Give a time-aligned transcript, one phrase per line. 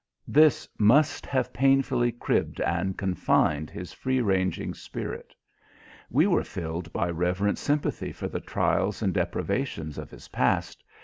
[0.27, 5.35] This must have painfully cribbed and confined his free ranging spirit.
[6.09, 10.83] We were filled by reverent sympathy for the trials and deprivations of his past.